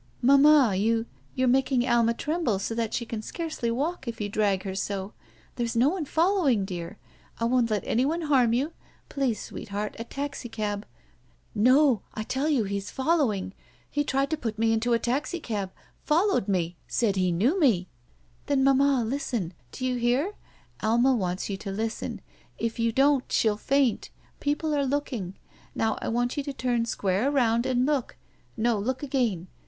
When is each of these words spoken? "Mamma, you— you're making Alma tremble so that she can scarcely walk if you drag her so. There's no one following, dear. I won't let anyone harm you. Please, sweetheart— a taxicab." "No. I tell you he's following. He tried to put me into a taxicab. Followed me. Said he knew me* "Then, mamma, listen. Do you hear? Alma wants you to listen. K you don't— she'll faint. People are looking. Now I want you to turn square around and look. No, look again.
"Mamma, 0.23 0.73
you— 0.75 1.05
you're 1.35 1.47
making 1.47 1.87
Alma 1.87 2.15
tremble 2.15 2.57
so 2.57 2.73
that 2.73 2.91
she 2.91 3.05
can 3.05 3.21
scarcely 3.21 3.69
walk 3.69 4.07
if 4.07 4.19
you 4.19 4.29
drag 4.29 4.63
her 4.63 4.73
so. 4.73 5.13
There's 5.57 5.75
no 5.75 5.89
one 5.89 6.05
following, 6.05 6.65
dear. 6.65 6.97
I 7.39 7.45
won't 7.45 7.69
let 7.69 7.83
anyone 7.85 8.21
harm 8.21 8.51
you. 8.51 8.73
Please, 9.09 9.39
sweetheart— 9.39 9.95
a 9.99 10.03
taxicab." 10.03 10.87
"No. 11.53 12.01
I 12.15 12.23
tell 12.23 12.49
you 12.49 12.63
he's 12.63 12.89
following. 12.89 13.53
He 13.91 14.03
tried 14.03 14.31
to 14.31 14.37
put 14.37 14.57
me 14.57 14.73
into 14.73 14.93
a 14.93 14.97
taxicab. 14.97 15.71
Followed 16.03 16.47
me. 16.47 16.77
Said 16.87 17.15
he 17.15 17.31
knew 17.31 17.59
me* 17.59 17.87
"Then, 18.47 18.63
mamma, 18.63 19.03
listen. 19.05 19.53
Do 19.71 19.85
you 19.85 19.97
hear? 19.97 20.33
Alma 20.81 21.13
wants 21.13 21.47
you 21.47 21.57
to 21.57 21.71
listen. 21.71 22.21
K 22.57 22.71
you 22.77 22.91
don't— 22.91 23.31
she'll 23.31 23.55
faint. 23.55 24.09
People 24.39 24.73
are 24.73 24.83
looking. 24.83 25.35
Now 25.75 25.99
I 26.01 26.07
want 26.07 26.37
you 26.37 26.43
to 26.45 26.53
turn 26.53 26.85
square 26.87 27.29
around 27.29 27.67
and 27.67 27.85
look. 27.85 28.15
No, 28.57 28.79
look 28.79 29.03
again. 29.03 29.45